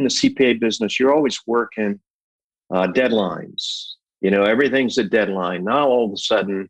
[0.00, 2.00] in the CPA business, you're always working
[2.72, 3.92] uh, deadlines.
[4.20, 5.64] You know, everything's a deadline.
[5.64, 6.68] Now all of a sudden,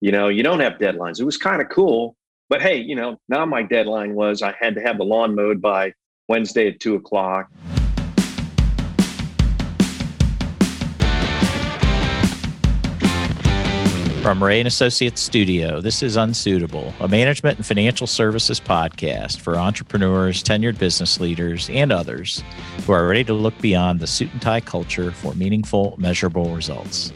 [0.00, 1.20] you know, you don't have deadlines.
[1.20, 2.16] It was kind of cool,
[2.48, 5.60] but hey, you know, now my deadline was I had to have the lawn mowed
[5.60, 5.92] by
[6.28, 7.48] Wednesday at two o'clock.
[14.22, 19.56] From Rea and Associates Studio, this is Unsuitable, a management and financial services podcast for
[19.56, 22.44] entrepreneurs, tenured business leaders, and others
[22.84, 27.14] who are ready to look beyond the suit and tie culture for meaningful, measurable results.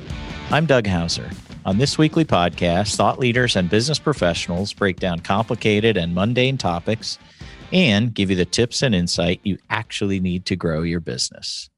[0.51, 1.29] I'm Doug Houser.
[1.67, 7.19] On this weekly podcast, thought leaders and business professionals break down complicated and mundane topics
[7.71, 11.69] and give you the tips and insight you actually need to grow your business.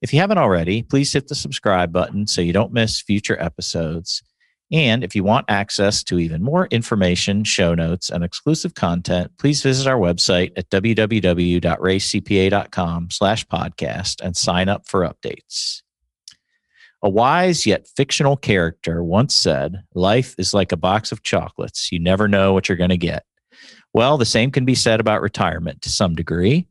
[0.00, 4.22] If you haven't already, please hit the subscribe button so you don't miss future episodes.
[4.70, 9.62] And if you want access to even more information, show notes, and exclusive content, please
[9.62, 15.80] visit our website at www.reacpa.com slash podcast and sign up for updates.
[17.02, 21.90] A wise yet fictional character once said, Life is like a box of chocolates.
[21.90, 23.24] You never know what you're going to get.
[23.94, 26.68] Well, the same can be said about retirement to some degree.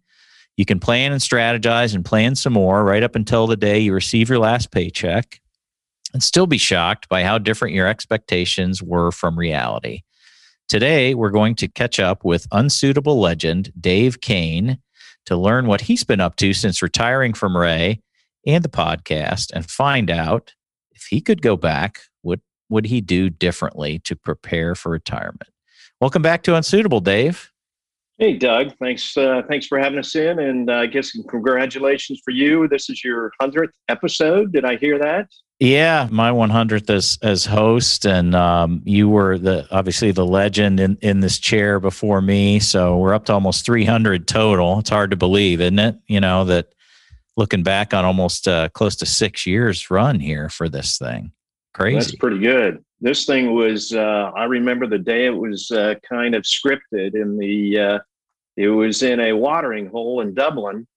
[0.57, 3.93] You can plan and strategize and plan some more right up until the day you
[3.93, 5.39] receive your last paycheck
[6.13, 10.01] and still be shocked by how different your expectations were from reality.
[10.67, 14.79] Today, we're going to catch up with unsuitable legend Dave Cain
[15.27, 18.01] to learn what he's been up to since retiring from Rea
[18.47, 20.55] and the podcast and find out
[20.91, 25.51] if he could go back, what would he do differently to prepare for retirement?
[26.01, 27.51] Welcome back to Unsuitable, Dave.
[28.19, 28.73] Hey, Doug.
[28.79, 29.15] Thanks.
[29.15, 32.67] Uh, thanks for having us in, and uh, I guess congratulations for you.
[32.67, 34.51] This is your hundredth episode.
[34.51, 35.29] Did I hear that?
[35.59, 40.97] Yeah, my 100th as as host, and um, you were the obviously the legend in
[41.01, 42.59] in this chair before me.
[42.59, 44.79] So we're up to almost 300 total.
[44.79, 45.97] It's hard to believe, isn't it?
[46.07, 46.73] You know that
[47.35, 51.33] looking back on almost uh, close to six years run here for this thing.
[51.75, 51.99] Crazy.
[51.99, 56.33] That's pretty good this thing was uh, i remember the day it was uh, kind
[56.35, 57.99] of scripted in the uh,
[58.57, 60.87] it was in a watering hole in dublin.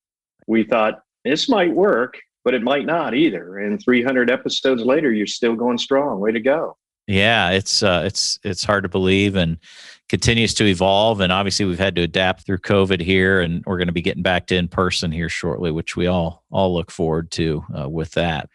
[0.46, 3.58] We thought this might work but it might not either.
[3.58, 6.20] And 300 episodes later you're still going strong.
[6.20, 6.76] Way to go.
[7.06, 9.58] Yeah it's uh, it's it's hard to believe and
[10.08, 11.20] continues to evolve.
[11.20, 14.22] And obviously we've had to adapt through covid here and we're going to be getting
[14.22, 18.12] back to in person here shortly which we all all look forward to uh, with
[18.12, 18.48] that.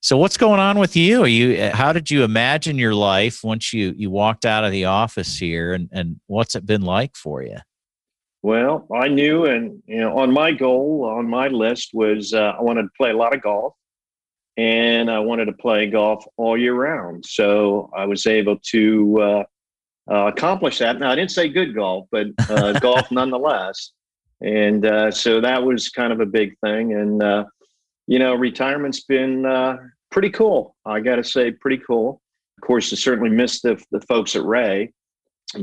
[0.00, 1.22] So what's going on with you?
[1.22, 4.86] Are you how did you imagine your life once you you walked out of the
[4.86, 5.74] office here?
[5.74, 7.58] And and what's it been like for you
[8.42, 12.62] well i knew and you know on my goal on my list was uh, i
[12.62, 13.74] wanted to play a lot of golf
[14.56, 19.44] and i wanted to play golf all year round so i was able to uh,
[20.10, 20.98] uh, accomplish that.
[20.98, 23.92] Now, I didn't say good golf, but uh, golf nonetheless.
[24.40, 26.94] And uh, so that was kind of a big thing.
[26.94, 27.44] And, uh,
[28.06, 29.76] you know, retirement's been uh,
[30.10, 30.74] pretty cool.
[30.84, 32.20] I got to say, pretty cool.
[32.58, 34.92] Of course, I certainly missed the, the folks at Rea,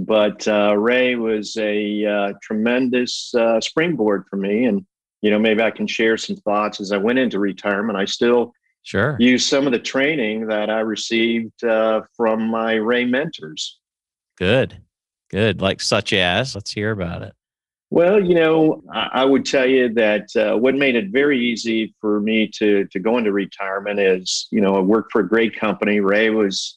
[0.02, 4.66] but uh, Rea was a tremendous springboard for me.
[4.66, 4.86] And,
[5.22, 7.98] you know, maybe I can share some thoughts as I went into retirement.
[7.98, 8.54] I still
[8.84, 13.80] sure use some of the training that I received from my Rea mentors.
[14.38, 14.82] Good.
[15.30, 15.62] Good.
[15.62, 17.34] Like such as, let's hear about it.
[17.90, 22.20] Well, you know, I, would tell you that uh, what made it very easy for
[22.20, 26.02] me to to go into retirement is, you know, I worked for a great company.
[26.02, 26.77] Rea was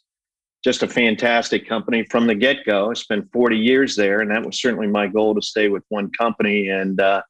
[0.62, 2.91] just a fantastic company from the get go.
[2.91, 6.10] I spent 40 years there, and that was certainly my goal to stay with one
[6.12, 6.69] company.
[6.69, 7.22] And uh,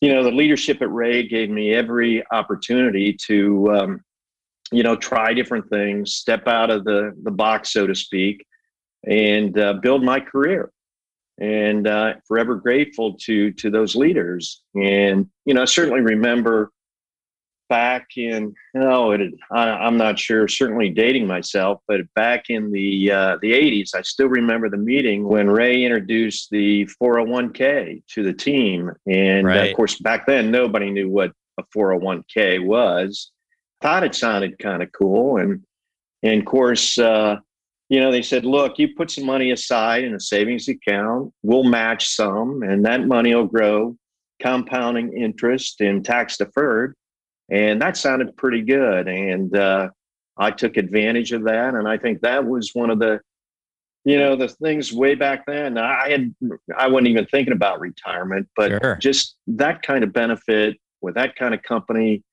[0.00, 4.00] you know, the leadership at Rea gave me every opportunity to, um,
[4.72, 8.44] you know, try different things, step out of the the box, so to speak
[9.04, 10.70] and uh, build my career
[11.40, 16.70] and uh, forever grateful to to those leaders and you know i certainly remember
[17.72, 23.10] back in oh it, I, am not sure certainly dating myself but back in the
[23.10, 28.34] uh, the 80s i still remember the meeting when Rea introduced the 401k to the
[28.34, 29.70] team and right.
[29.70, 33.30] of course back then nobody knew what a 401k was
[33.80, 35.62] thought it sounded kind of cool and
[36.22, 37.36] and of course uh,
[37.88, 41.62] you know, they said, look, you put some money aside in a savings account, we'll
[41.62, 43.94] match some, and that money will grow,
[44.40, 46.94] compounding interest and tax deferred.
[47.52, 49.08] And that sounded pretty good.
[49.08, 49.90] And uh,
[50.38, 51.74] I took advantage of that.
[51.74, 53.20] And I think that was one of the,
[54.06, 55.76] you know, the things way back then.
[55.76, 56.34] I had,
[56.76, 58.96] I wasn't even thinking about retirement, but sure.
[59.00, 62.24] just that kind of benefit with that kind of company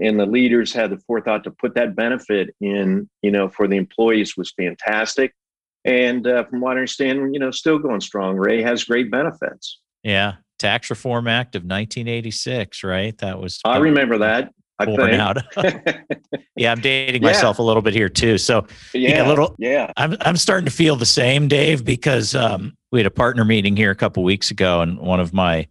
[0.00, 3.76] and the leaders had the forethought to put that benefit in you know for the
[3.76, 5.32] employees was fantastic
[5.84, 9.80] and uh, from what i understand you know still going strong Rea has great benefits
[10.02, 13.16] yeah Tax Reform Act of 1986, right?
[13.18, 13.60] That was.
[13.64, 14.52] I remember that.
[14.78, 15.20] I born think.
[15.20, 15.38] out.
[16.56, 17.28] yeah, I'm dating Yeah.
[17.28, 18.38] myself a little bit here too.
[18.38, 19.92] So yeah, a little- Yeah.
[19.96, 23.76] I'm I'm starting to feel the same, Dave, because um, we had a partner meeting
[23.76, 25.66] here a couple weeks ago, and one of my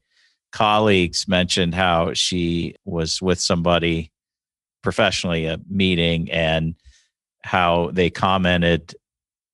[0.52, 4.12] colleagues mentioned how she was with somebody
[4.84, 6.76] professionally a meeting and
[7.44, 8.94] how they commented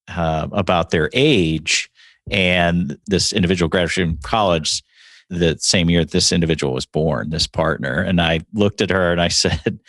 [0.08, 1.90] uh, about their age
[2.32, 4.84] and this individual graduated from college
[5.30, 8.02] the same year that this individual was born this partner.
[8.02, 9.80] And i looked at her and i said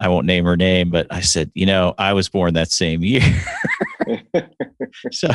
[0.00, 3.02] i won't name her name but i said you know i was born that same
[3.02, 3.22] year.
[5.10, 5.28] So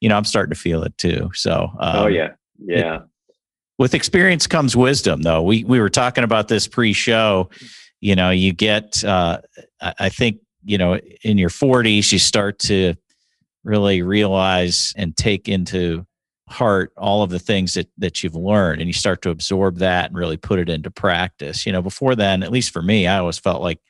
[0.00, 1.30] you know i'm starting to feel it too.
[1.34, 2.30] So um, oh yeah.
[2.58, 3.00] Yeah.
[3.78, 5.42] with experience comes wisdom though.
[5.42, 7.50] We we were talking about this pre-show.
[8.00, 9.38] You know you get uh
[9.98, 12.94] I think you know in your 40s you start to
[13.64, 16.06] really realize and take into
[16.48, 20.10] heart all of the things that that you've learned and you start to absorb that
[20.10, 21.64] and really put it into practice.
[21.64, 23.80] You know before then at least for me i always felt like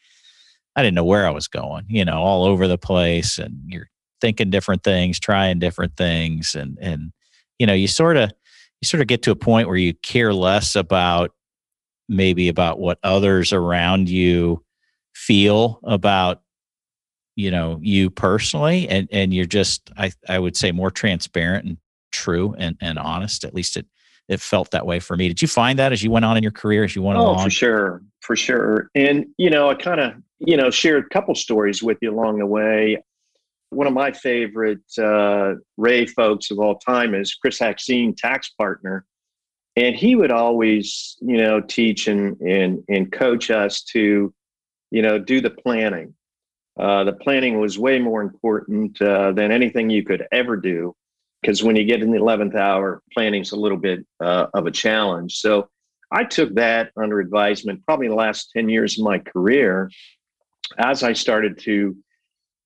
[0.77, 3.89] i didn't know where i was going you know all over the place and you're
[4.21, 7.13] thinking different things trying different things and and
[7.59, 8.31] you know you sort of
[8.81, 11.33] you sort of get to a point where you care less about
[12.09, 14.63] maybe about what others around you
[15.15, 16.43] feel about
[17.35, 21.77] you know you personally and and you're just i i would say more transparent and
[22.13, 23.87] true and and honest at least it
[24.29, 26.43] it felt that way for me did you find that as you went on in
[26.43, 28.89] your career as you went Oh, along for sure, for sure.
[28.95, 32.39] And you know, I kind of you know shared a couple stories with you along
[32.39, 33.03] the way.
[33.71, 39.05] One of my favorite uh, Rea folks of all time is Chris Haxine, tax partner,
[39.77, 44.33] and he would always you know teach and and and coach us to
[44.91, 46.15] you know do the planning.
[46.79, 50.95] Uh, the planning was way more important uh, than anything you could ever do
[51.43, 54.71] because when you get in the 11th hour planning's a little bit uh, of a
[54.71, 55.69] challenge so
[56.13, 59.91] I took that under advisement probably the last 10 years of my career
[60.79, 61.97] as I started to,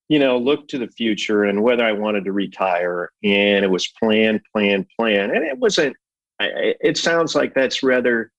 [0.09, 3.11] you know, look to the future and whether I wanted to retire.
[3.23, 5.31] And it was plan, plan, plan.
[5.31, 5.97] And it wasn't,
[6.41, 8.33] I- it sounds like that's rather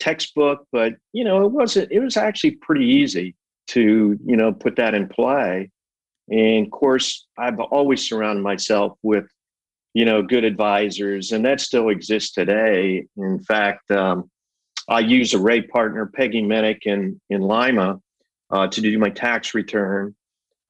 [0.00, 3.34] textbook, but, you know, it wasn't, it was actually pretty easy
[3.68, 5.70] to, you know, put that in play.
[6.30, 9.26] And of course, I've always surrounded myself with,
[9.94, 13.04] you know, good advisors, and that still exists today.
[13.16, 14.30] In fact, um,
[14.88, 18.00] I use a Rea partner, Peggy Menick in in Lima,
[18.50, 20.14] uh, to do my tax return,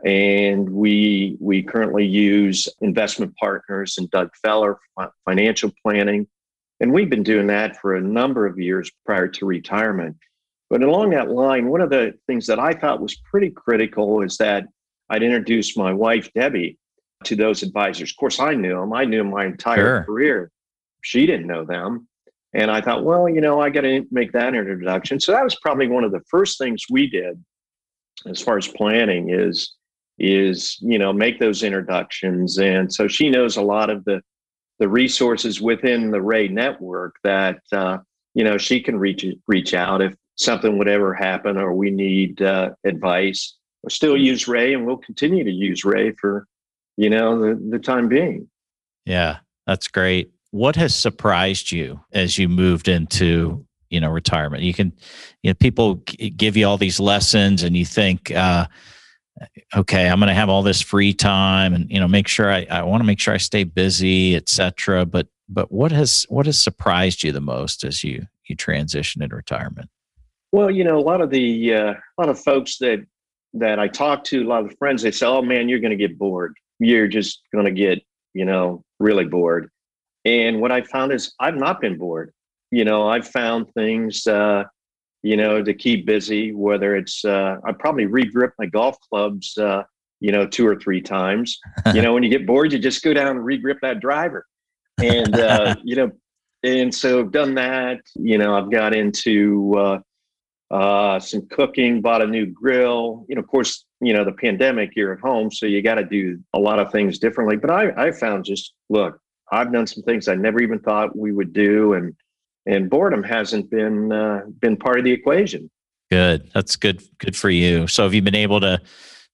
[0.04, 6.26] and we we currently use investment partners and Doug Feller fi- financial planning,
[6.80, 10.16] and we've been doing that for a number of years prior to retirement.
[10.68, 14.38] But along that line, one of the things that I thought was pretty critical is
[14.38, 14.64] that
[15.10, 16.78] I'd introduce my wife Debbie
[17.26, 18.10] to those advisors.
[18.10, 18.92] Of course, I knew them.
[18.92, 20.04] I knew my entire Sure.
[20.04, 20.50] career.
[21.02, 22.08] She didn't know them.
[22.54, 25.18] And I thought, well, you know, I got to make that introduction.
[25.18, 27.42] So that was probably one of the first things we did
[28.26, 29.74] as far as planning is
[30.18, 34.20] is you know make those introductions and so she knows a lot of the
[34.78, 37.98] the resources within the Rea network that uh,
[38.34, 42.40] you know she can reach reach out if something would ever happen or we need
[42.42, 46.46] uh, advice we'll still use Rea and we'll continue to use Rea for
[46.96, 48.48] you know the, the time being.
[49.04, 50.32] Yeah that's great.
[50.50, 54.62] What has surprised you as you moved into you know retirement?
[54.62, 54.92] You can
[55.42, 55.96] you know people
[56.36, 58.66] give you all these lessons and you think uh
[59.74, 62.66] okay i'm going to have all this free time and you know make sure i,
[62.70, 66.58] I want to make sure i stay busy etc but but what has what has
[66.58, 69.88] surprised you the most as you you transition into retirement?
[70.52, 73.04] Well, you know, a lot of the uh, a lot of folks that
[73.54, 75.96] that I talk to, a lot of friends, they say, "Oh man, you're going to
[75.96, 76.54] get bored.
[76.82, 78.02] You're just going to get,
[78.34, 79.70] you know, really bored."
[80.24, 82.32] And what I found is I've not been bored.
[82.70, 84.64] You know, I've found things, uh,
[85.22, 86.52] you know, to keep busy.
[86.52, 89.82] Whether it's uh, I probably re-grip my golf clubs, uh,
[90.20, 91.58] you know, two or three times.
[91.94, 94.46] you know, when you get bored, you just go down and re-grip that driver,
[95.02, 96.10] and uh, you know,
[96.62, 98.00] and so I've done that.
[98.14, 99.98] You know, I've got into uh,
[100.72, 103.24] uh, some cooking, bought a new grill.
[103.28, 106.04] You know, of course, you know, the pandemic, you're at home, so you got to
[106.04, 107.56] do a lot of things differently.
[107.56, 109.18] But I, I found just, look,
[109.52, 111.92] I've done some things I never even thought we would do.
[111.92, 112.14] And,
[112.66, 115.70] and boredom hasn't been, uh, been part of the equation.
[116.10, 118.78] good that's good good for you so have you been able to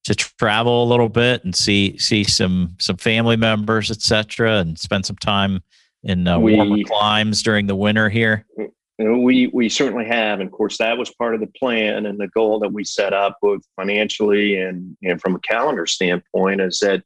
[0.05, 5.05] to travel a little bit and see see some some family members etc and spend
[5.05, 5.61] some time
[6.05, 8.69] in uh, warmer We- climes during the winter here And
[8.99, 10.41] we, we certainly have.
[10.41, 13.13] And of course, that was part of the plan and the goal that we set
[13.13, 17.03] up both financially and, and from a calendar standpoint is that,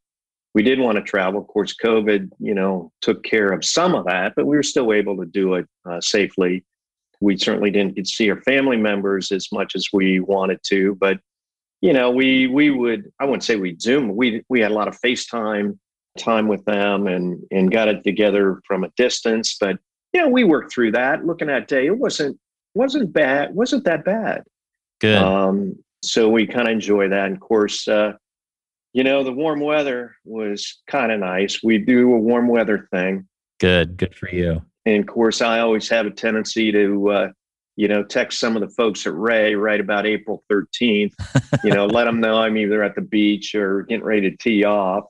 [0.54, 1.40] we did want to travel.
[1.40, 4.92] Of course, COVID, you know, took care of some of that, but we were still
[4.92, 6.64] able to do it uh, safely.
[7.20, 10.96] We certainly didn't get to see our family members as much as we wanted to,
[10.96, 11.18] but
[11.80, 14.14] you know, we we would I wouldn't say we'd Zoom.
[14.14, 15.78] We we had a lot of FaceTime
[16.18, 19.56] time with them and and got it together from a distance.
[19.58, 19.78] But
[20.20, 21.24] know, we worked through that.
[21.24, 22.38] Looking at day, it wasn't
[22.74, 23.54] wasn't bad.
[23.54, 24.44] wasn't that bad.
[25.00, 25.18] Good.
[25.18, 27.26] Um, so we kind of enjoy that.
[27.26, 28.12] And of course, uh,
[28.92, 31.62] you know, the warm weather was kind of nice.
[31.62, 33.26] We do a warm weather thing.
[33.60, 33.96] Good.
[33.96, 34.62] Good for you.
[34.84, 37.28] And of course, I always have a tendency to, uh,
[37.76, 41.12] you know, text some of the folks at Rea right about April 13th,
[41.64, 44.64] you know, let them know I'm either at the beach or getting ready to tee
[44.64, 45.04] off.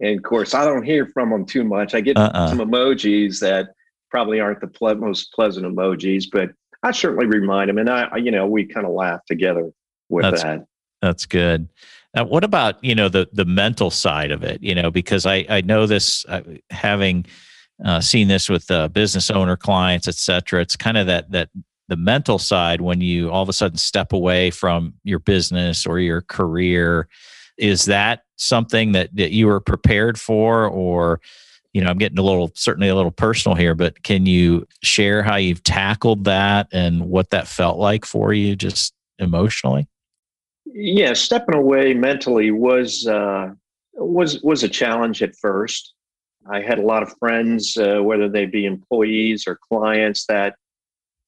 [0.00, 1.94] And of course, I don't hear from them too much.
[1.94, 2.48] I get uh-uh.
[2.48, 3.70] some emojis that
[4.10, 6.50] probably aren't the ple- most pleasant emojis, but
[6.82, 7.78] I certainly remind them.
[7.78, 9.70] And I, you know, we kind of laugh together
[10.08, 10.66] with that's, that.
[11.02, 11.68] That's good.
[12.14, 14.62] Now, what about you know the the mental side of it?
[14.62, 17.26] You know, because I I know this uh, having
[17.84, 20.62] uh, seen this with uh, business owner clients, et cetera.
[20.62, 21.50] It's kind of that that
[21.88, 25.98] the mental side when you all of a sudden step away from your business or
[25.98, 27.08] your career.
[27.58, 31.20] Is that something that that you were prepared for, or
[31.76, 35.22] you know, I'm getting a little certainly a little personal here, but can you share
[35.22, 39.86] how you've tackled that and what that felt like for you, just emotionally?
[40.76, 43.50] yeah, stepping away mentally was uh,
[43.94, 45.94] was was a challenge at first.
[46.48, 50.54] I had a lot of friends, uh, whether they be employees or clients, that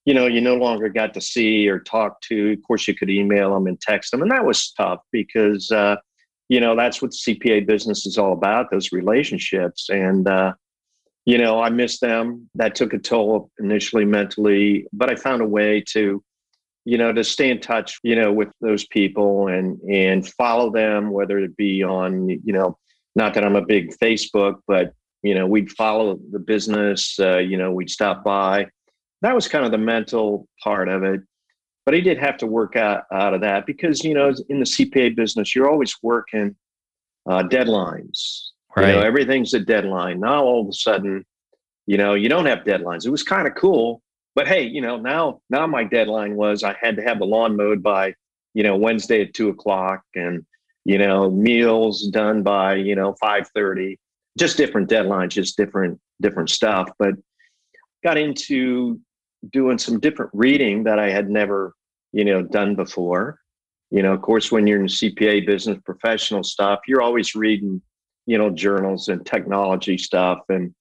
[0.05, 2.53] you know you no longer got to see or talk to.
[2.53, 5.97] Of course, you could email them and text them, and that was tough because uh,
[6.49, 9.89] you know that's what the CPA business is all about: those relationships.
[9.89, 10.55] And uh,
[11.25, 12.49] you know, I missed them.
[12.55, 16.23] That took a toll initially mentally, but I found a way to
[16.89, 21.11] you know, to stay in touch, you know, with those people and and follow them,
[21.11, 22.79] whether it be on, you know,
[23.15, 27.19] not that I'm a big Facebook, but you know, we'd follow the business.
[27.21, 28.69] Uh, you know, we'd stop by.
[29.21, 31.21] That was kind of the mental part of it.
[31.89, 34.67] But I did have to work out out of that because you know, in the
[34.67, 36.55] CPA business, you're always working
[37.27, 38.49] uh, deadlines.
[38.77, 38.89] Right.
[38.89, 40.21] You know, everything's a deadline.
[40.21, 41.25] Now all of a sudden,
[41.87, 43.07] you know, you don't have deadlines.
[43.07, 44.03] It was kind of cool
[44.39, 47.57] but hey, you know, now now my deadline was I had to have the lawn
[47.57, 48.15] mowed by,
[48.55, 50.47] you know, Wednesday at two o'clock and,
[50.85, 53.99] you know, meals done by, you know, five thirty.
[54.39, 56.89] Just different deadlines, just different different stuff.
[57.01, 57.15] But
[58.05, 59.01] got into
[59.53, 61.75] doing some different reading that I had never,
[62.19, 63.39] you know, done before.
[63.93, 67.81] You know, of course, when you're in CPA business professional stuff, you're always reading,
[68.27, 70.41] you know, journals and technology stuff.
[70.49, 70.75] And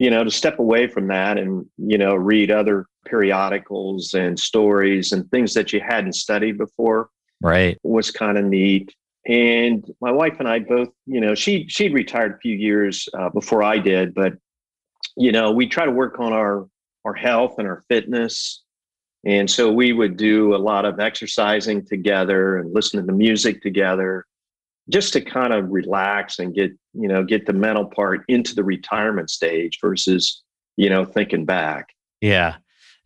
[0.00, 5.12] you know, to step away from that and, you know, read other periodicals and stories
[5.12, 7.10] and things that you hadn't studied before.
[7.40, 7.78] Right.
[7.84, 8.92] Was kind of neat.
[9.26, 13.28] And my wife and I both, you know, she she'd retired a few years uh,
[13.28, 14.32] before I did, but
[15.16, 16.66] you know, we try to work on our
[17.04, 18.64] our health and our fitness.
[19.24, 24.26] And so we would do a lot of exercising together and listening to music together
[24.88, 28.64] just to kind of relax and get you know get the mental part into the
[28.64, 30.42] retirement stage versus
[30.76, 31.90] you know thinking back.
[32.20, 32.56] Yeah.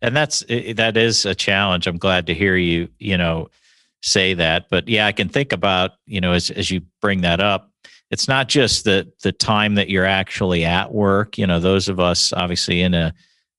[0.01, 1.87] And that's that is a challenge.
[1.87, 3.49] I'm glad to hear you you know
[4.01, 4.67] say that.
[4.69, 7.71] But yeah i can think about you know as, as you bring that up
[8.11, 11.37] it's not just the the time that you're actually at work.
[11.37, 13.13] You know those of us obviously in a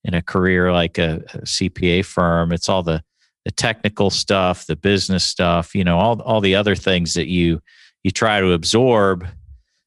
[0.07, 3.03] in a career like a, a cpa firm it's all the
[3.45, 7.61] the technical stuff the business stuff you know all all the other things that you
[8.03, 9.27] you try to absorb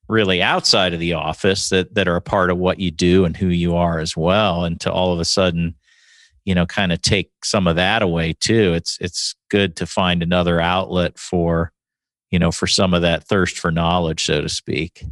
[0.07, 3.37] really outside of the office that that are a part of what you do and
[3.37, 5.75] who you are as well and to all of a sudden
[6.49, 8.73] you know kind of take some of that away too.
[8.73, 11.71] It's it's good to find another outlet for
[12.31, 15.03] you know for some of that thirst for knowledge so to speak.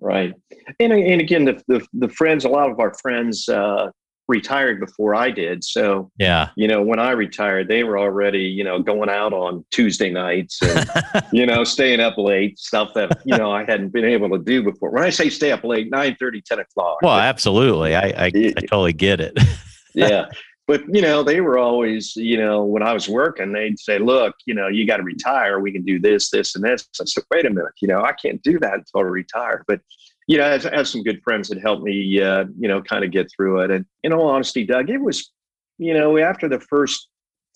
[0.00, 0.32] Right.
[0.80, 3.90] And, and again the, the, the friends a lot of our friends uh,
[4.28, 5.64] retired before I did.
[5.64, 9.64] So, yeah, you know, when I retired, they were already, you know, going out on
[9.70, 10.88] Tuesday nights and,
[11.32, 14.62] you know, staying up late, stuff that, you know, I hadn't been able to do
[14.62, 14.90] before.
[14.90, 16.98] When I say stay up late, 9 30, 10 o'clock.
[17.02, 17.96] Well, absolutely.
[17.96, 19.38] I, I, I totally get it.
[19.94, 20.26] yeah.
[20.66, 24.34] But, you know, they were always, you know, when I was working, they'd say, look,
[24.44, 25.60] you know, you got to retire.
[25.60, 26.86] We can do this, this, and this.
[27.00, 29.64] I said, wait a minute, you know, I can't do that until I retire.
[29.66, 29.80] But,
[30.28, 33.10] you know, I have some good friends that helped me, uh, you know, kind of
[33.10, 33.70] get through it.
[33.70, 35.32] And in all honesty, Doug, it was,
[35.78, 37.08] you know, after the first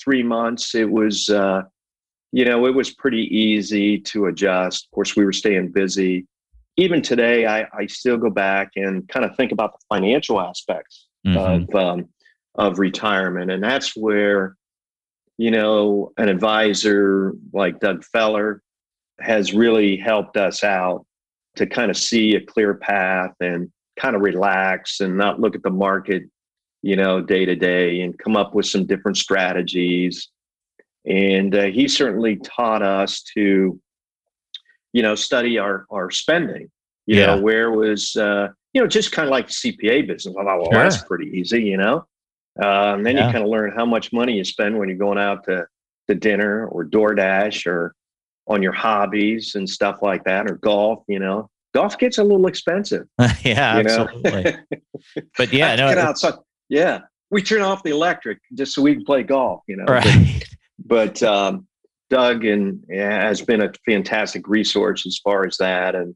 [0.03, 1.63] three months, it was, uh,
[2.33, 4.87] you know, it was pretty easy to adjust.
[4.87, 6.27] Of course, we were staying busy.
[6.79, 11.09] Even today, I, I still go back and kind of think about the financial aspects
[11.27, 11.37] mm-hmm.
[11.37, 12.09] of um,
[12.55, 14.57] of retirement, and that's where,
[15.37, 18.63] you know, an advisor like Doug Feller
[19.21, 21.05] has really helped us out
[21.57, 25.63] to kind of see a clear path and kind of relax and not look at
[25.63, 26.25] the market,
[26.83, 30.29] you know, day to day and come up with some different strategies.
[31.07, 33.79] And uh, he certainly taught us to,
[34.93, 36.71] you know, study our our spending.
[37.07, 37.27] You yeah.
[37.27, 40.35] know, where was uh, you know just kind of like the CPA business.
[40.39, 40.83] I thought, well, sure.
[40.83, 42.07] that's pretty easy, you know.
[42.63, 43.27] Uh, and then yeah.
[43.27, 45.67] you kind of learn how much money you spend when you're going out to
[46.09, 47.95] to dinner or DoorDash or
[48.47, 51.05] on your hobbies and stuff like that or golf.
[51.09, 53.07] You know, golf gets a little expensive.
[53.43, 54.57] yeah, absolutely.
[55.37, 56.35] but yeah, no, get outside.
[56.69, 59.63] Yeah, we turn off the electric just so we can play golf.
[59.67, 60.45] You know, right.
[60.79, 61.67] But, but um,
[62.11, 65.95] Doug and yeah, has been a fantastic resource as far as that.
[65.95, 66.15] And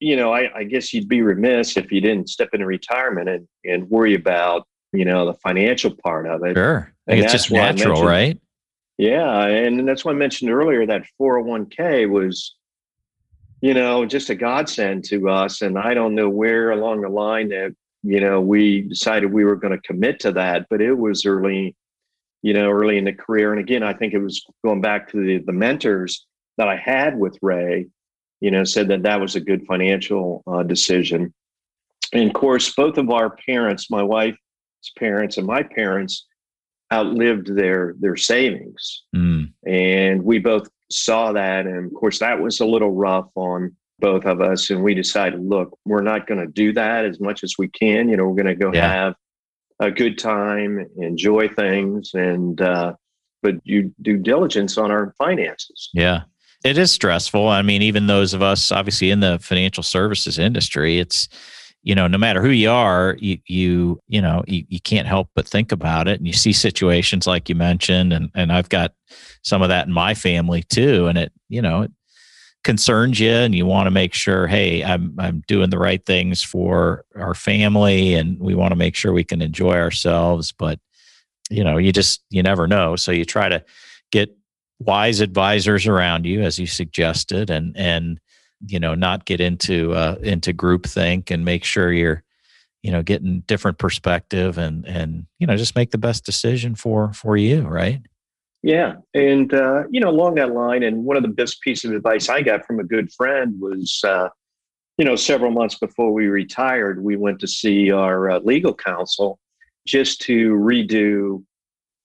[0.00, 3.48] you know, I, I guess you'd be remiss if you didn't step into retirement and
[3.64, 6.54] and worry about you know the financial part of it.
[6.54, 8.38] Sure, it's just natural, right?
[8.98, 12.56] Yeah, and that's why I mentioned earlier that 401k was
[13.60, 15.62] you know, just a godsend to us.
[15.62, 19.56] And I don't know where along the line that, you know, we decided we were
[19.56, 21.74] going to commit to that, but it was early,
[22.42, 23.52] you know, early in the career.
[23.52, 26.26] And again, I think it was going back to the, the mentors
[26.58, 27.86] that I had with Rea,
[28.40, 31.32] you know, said that that was a good financial uh, decision.
[32.12, 34.38] And of course, both of our parents, my wife's
[34.98, 36.26] parents and my parents,
[36.92, 39.50] outlived their their savings, mm.
[39.66, 41.66] and we both saw that.
[41.66, 44.70] And of course, that was a little rough on both of us.
[44.70, 48.08] And we decided, look, we're not going to do that as much as we can.
[48.08, 48.88] You know, we're going to go yeah.
[48.88, 49.14] have
[49.80, 52.94] a good time, enjoy things, and, uh,
[53.42, 55.90] but you do diligence on our finances.
[55.92, 56.22] Yeah.
[56.64, 57.48] It is stressful.
[57.48, 61.28] I mean, even those of us obviously in the financial services industry, it's,
[61.86, 65.30] you know, no matter who you are, you you you know you, you can't help
[65.36, 68.92] but think about it, and you see situations like you mentioned, and and I've got
[69.42, 71.92] some of that in my family too, and it you know it
[72.64, 76.42] concerns you, and you want to make sure, hey, I'm I'm doing the right things
[76.42, 80.80] for our family, and we want to make sure we can enjoy ourselves, but
[81.50, 83.64] you know, you just you never know, so you try to
[84.10, 84.36] get
[84.80, 88.18] wise advisors around you, as you suggested, and and
[88.66, 92.22] you know not get into uh, into groupthink and make sure you're
[92.82, 97.12] you know getting different perspective and and you know just make the best decision for
[97.12, 98.00] for you right?
[98.62, 101.96] Yeah and uh, you know along that line and one of the best pieces of
[101.96, 104.28] advice i got from a good friend was uh,
[104.98, 109.38] you know several months before we retired we went to see our uh, legal counsel
[109.86, 111.42] just to redo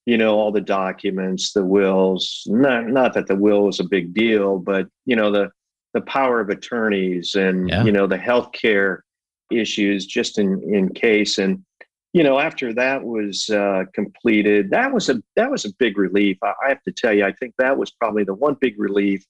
[0.06, 2.44] you know all the documents the wills.
[2.48, 5.52] Not not that the will was a big deal but you know the
[5.94, 7.84] the power of attorneys and yeah.
[7.84, 9.00] you know the healthcare
[9.52, 11.38] issues just in in case.
[11.38, 11.64] And
[12.14, 16.38] you know after that was uh, completed that was a that was a big relief.
[16.44, 19.26] I, I have to tell you i think that was probably the one big relief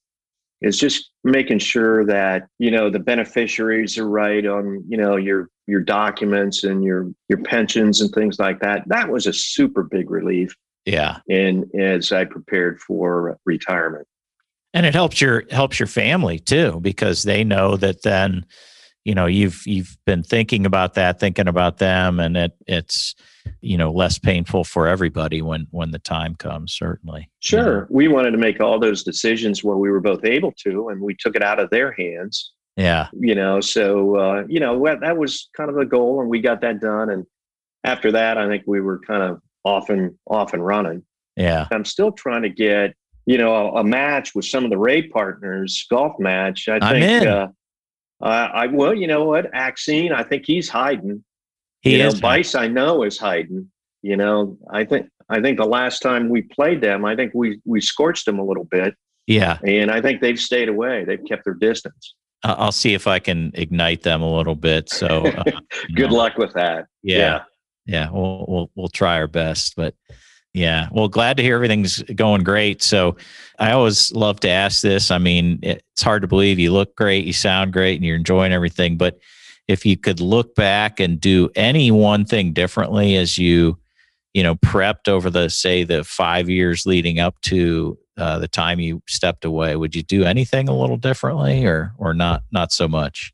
[0.61, 5.49] is just making sure that you know the beneficiaries are right on you know your
[5.67, 8.83] your documents and your your pensions and things like that.
[8.87, 11.19] That was a super big relief yeah.
[11.29, 14.07] and as i prepared for retirement
[14.73, 18.45] and it helps your helps your family too because they know that then
[19.03, 23.15] you know you've you've been thinking about that thinking about them and it it's
[23.61, 27.87] you know less painful for everybody when when the time comes certainly sure.
[27.89, 31.15] We wanted to make all those decisions where we were both able to and we
[31.15, 32.51] took it out of their hands.
[32.77, 33.07] Yeah.
[33.13, 36.61] You know so uh, you know that was kind of the goal and we got
[36.61, 37.25] that done and
[37.83, 41.03] after that i think we were kind of off and off and running.
[41.35, 41.67] Yeah.
[41.71, 45.03] I'm still trying to get you know, a, a, match with some of the Rea
[45.03, 46.67] partners, golf match.
[46.67, 47.25] I I'm think.
[47.27, 47.47] Uh,
[48.21, 51.23] I well, you know what, Axine, I think he's hiding.
[51.81, 52.15] He you is.
[52.15, 53.71] Know, Bice, I know, is hiding.
[54.03, 57.59] You know, I think I think the last time we played them, I think we
[57.65, 58.95] we scorched them a little bit.
[59.27, 61.05] Yeah, and I think they've stayed away.
[61.05, 62.15] They've kept their distance.
[62.43, 64.89] I'll see if I can ignite them a little bit.
[64.89, 65.43] So, uh,
[65.95, 66.17] good know.
[66.17, 66.87] luck with that.
[67.03, 67.43] Yeah, yeah,
[67.85, 68.09] yeah.
[68.11, 69.95] We'll we'll we'll try our best, but
[70.53, 70.87] yeah.
[70.91, 72.83] Well, glad to hear everything's going great.
[72.83, 73.15] So
[73.57, 75.09] I always love to ask this.
[75.09, 78.51] I mean, it's hard to believe you look great, you sound great, and you're enjoying
[78.51, 78.97] everything.
[78.97, 79.19] But
[79.67, 83.77] if you could look back and do any one thing differently as you,
[84.33, 88.79] you know, prepped over the, say, the five years leading up to uh, the time
[88.79, 92.87] you stepped away, would you do anything a little differently or, or not, not so
[92.87, 93.33] much?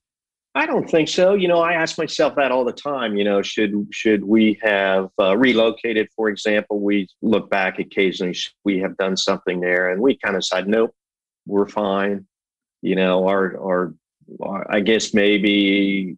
[0.58, 1.36] I don't think so.
[1.36, 3.16] You know, I ask myself that all the time.
[3.16, 6.80] You know, should should we have uh, relocated, for example?
[6.80, 8.36] We look back occasionally.
[8.66, 10.96] we have done something there, and we kind of said, nope,
[11.46, 12.26] we're fine.
[12.82, 13.94] You know, our, our
[14.42, 16.18] our I guess maybe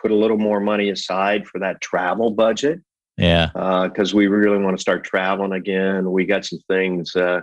[0.00, 2.80] put a little more money aside for that travel budget.
[3.16, 3.50] Yeah,
[3.88, 6.12] because uh, we really want to start traveling again.
[6.12, 7.40] We got some things, uh,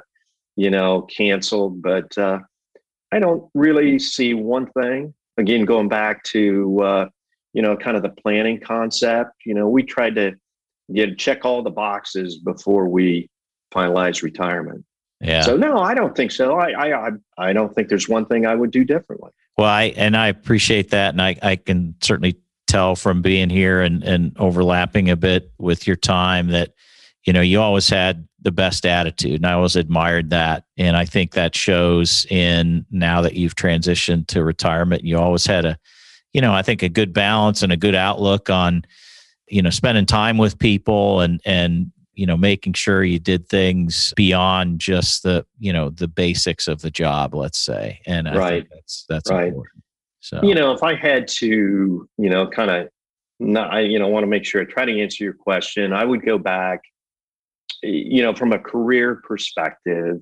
[0.55, 2.39] you know, canceled, but uh,
[3.11, 7.09] I don't really see one thing again, going back to, uh,
[7.53, 10.33] you know, kind of the planning concept, you know, we tried to
[10.93, 13.29] get check all the boxes before we
[13.73, 14.83] finalize retirement.
[15.21, 15.41] Yeah.
[15.41, 16.55] So no, I don't think so.
[16.55, 19.31] I, I, I don't think there's one thing I would do differently.
[19.57, 21.13] Well, I, and I appreciate that.
[21.13, 25.87] And I, I can certainly tell from being here and, and overlapping a bit with
[25.87, 26.73] your time that,
[27.25, 30.65] you know, you always had the best attitude and I always admired that.
[30.77, 35.65] And I think that shows in now that you've transitioned to retirement, you always had
[35.65, 35.77] a,
[36.33, 38.83] you know, I think a good balance and a good outlook on,
[39.47, 44.13] you know, spending time with people and, and, you know, making sure you did things
[44.15, 48.01] beyond just the, you know, the basics of the job, let's say.
[48.05, 48.67] And I right.
[48.69, 49.47] that's, that's right.
[49.47, 49.83] important.
[50.19, 52.89] So, you know, if I had to, you know, kind of,
[53.39, 56.05] not, I, you know, want to make sure I try to answer your question, I
[56.05, 56.81] would go back,
[57.83, 60.21] you know, from a career perspective.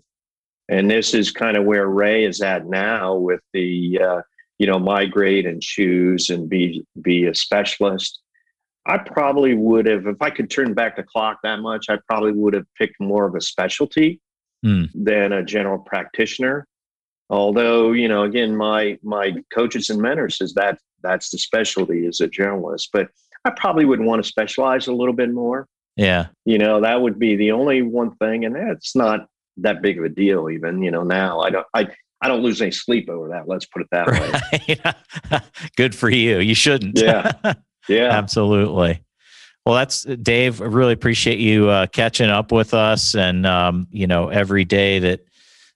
[0.70, 4.22] And this is kind of where Rea is at now with the, uh,
[4.58, 8.20] you know, migrate and choose and be be a specialist.
[8.86, 12.32] I probably would have, if I could turn back the clock that much, I probably
[12.32, 14.20] would have picked more of a specialty
[14.64, 14.92] Mm.
[14.94, 16.68] than a general practitioner
[17.32, 22.20] although you know again my my coaches and mentors says that that's the specialty as
[22.20, 23.08] a journalist but
[23.44, 25.66] i probably would want to specialize a little bit more
[25.96, 26.28] yeah.
[26.46, 29.28] you know that would be the only one thing and that's not
[29.58, 31.88] that big of a deal even you know now i don't i
[32.22, 34.78] i don't lose any sleep over that let's put it that way
[35.76, 36.40] Good for you.
[36.40, 37.00] You shouldn't.
[37.00, 37.32] Yeah.
[37.88, 39.04] yeah Absolutely.
[39.66, 40.62] Well, that's Dave.
[40.62, 44.98] I really appreciate you uh, catching up with us, and um, you know, every day
[45.00, 45.24] that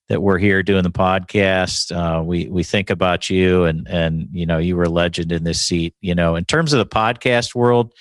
[0.09, 4.47] that we're here doing the podcast, uh, we we think about you, and and you
[4.47, 5.93] know, you were a legend in this seat.
[6.01, 7.93] You know, in terms of the podcast world,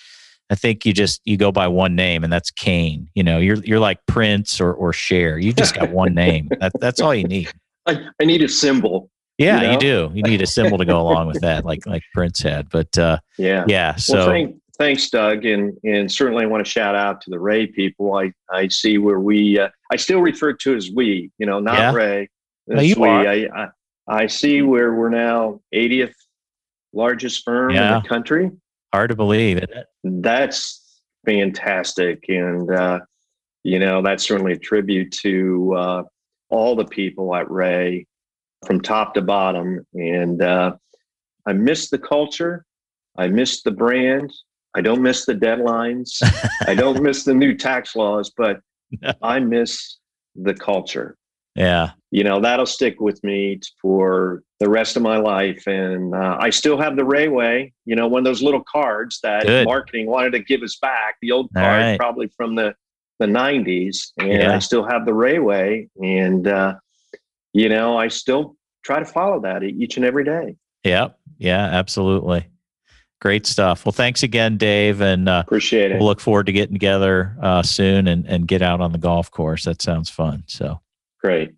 [0.50, 3.08] I think you just you go by one name, and that's Cain.
[3.14, 5.38] You know, you're you're like Prince or or Cher.
[5.38, 6.48] You just got one name.
[6.60, 7.50] That, that's all you need.
[7.86, 10.10] I, I need a symbol Yeah, You you, do.
[10.14, 12.68] You need a symbol to go along with that, like like Prince had.
[12.70, 16.70] But uh, yeah yeah, so well, thank, thanks, Doug, and and certainly I want to
[16.70, 18.14] shout out to the Rea people.
[18.14, 21.78] I I see where we uh, I still refer to as we, you know, not
[21.78, 21.92] Yeah.
[21.94, 22.28] Rea.
[22.66, 23.08] No, you we.
[23.08, 23.26] are.
[23.28, 23.68] I, I
[24.06, 26.12] I see where we're now 80th
[26.92, 27.96] largest firm Yeah.
[27.96, 28.50] in the country.
[28.92, 29.70] hard to believe, it?
[30.04, 33.00] That's fantastic, and uh,
[33.62, 36.02] you know that's certainly a tribute to uh,
[36.50, 38.06] all the people at Rea,
[38.66, 39.86] from top to bottom.
[39.94, 40.76] And uh,
[41.46, 42.64] I miss the culture.
[43.16, 44.32] I miss the brand.
[44.76, 46.20] I don't miss the deadlines.
[46.66, 48.60] I don't miss the new tax laws, but
[49.22, 49.98] I miss
[50.34, 51.16] the culture.
[51.56, 55.66] Yeah, You know, that'll stick with me for the rest of my life.
[55.68, 59.20] And uh, I still have the Rea Way, you know, one of those little cards
[59.22, 59.64] that Good.
[59.66, 61.98] marketing wanted to give us back, the old All card, right.
[61.98, 62.74] probably from the,
[63.20, 64.12] the 90s.
[64.18, 64.56] And Yeah.
[64.56, 65.88] I still have the Rea Way.
[66.02, 66.74] And, uh,
[67.52, 70.56] you know, I still try to follow that each and every day.
[70.82, 72.46] yep, yeah, absolutely.
[73.20, 73.86] Great stuff.
[73.86, 75.98] Well, thanks again, Dave, and uh, Appreciate it.
[75.98, 79.30] we'll look forward to getting together uh, soon and and get out on the golf
[79.30, 79.64] course.
[79.64, 80.42] That sounds fun.
[80.46, 80.80] So.
[81.24, 81.54] Great.